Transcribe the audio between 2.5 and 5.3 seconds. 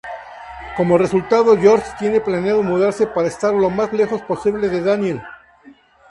mudarse para estar lo más lejos posible de Daniel.